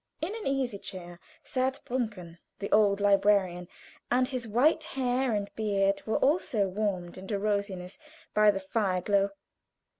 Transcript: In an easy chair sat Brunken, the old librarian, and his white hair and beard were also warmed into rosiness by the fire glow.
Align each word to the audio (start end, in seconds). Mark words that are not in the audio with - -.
In 0.19 0.33
an 0.35 0.47
easy 0.47 0.79
chair 0.79 1.19
sat 1.43 1.79
Brunken, 1.85 2.39
the 2.57 2.71
old 2.71 2.99
librarian, 2.99 3.67
and 4.09 4.27
his 4.27 4.47
white 4.47 4.83
hair 4.83 5.31
and 5.33 5.53
beard 5.55 6.01
were 6.07 6.17
also 6.17 6.67
warmed 6.67 7.19
into 7.19 7.37
rosiness 7.37 7.99
by 8.33 8.49
the 8.49 8.59
fire 8.59 9.01
glow. 9.01 9.29